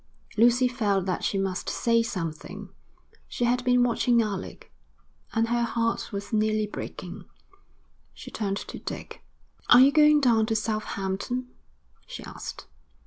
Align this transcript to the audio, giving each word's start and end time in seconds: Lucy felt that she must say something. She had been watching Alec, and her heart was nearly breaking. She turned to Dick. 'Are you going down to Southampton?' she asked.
Lucy 0.35 0.67
felt 0.67 1.05
that 1.05 1.23
she 1.23 1.37
must 1.37 1.69
say 1.69 2.01
something. 2.01 2.69
She 3.27 3.43
had 3.45 3.63
been 3.63 3.83
watching 3.83 4.19
Alec, 4.19 4.73
and 5.31 5.49
her 5.49 5.61
heart 5.61 6.11
was 6.11 6.33
nearly 6.33 6.65
breaking. 6.65 7.25
She 8.11 8.31
turned 8.31 8.57
to 8.57 8.79
Dick. 8.79 9.21
'Are 9.69 9.79
you 9.81 9.91
going 9.91 10.19
down 10.19 10.47
to 10.47 10.55
Southampton?' 10.55 11.49
she 12.07 12.23
asked. 12.23 12.65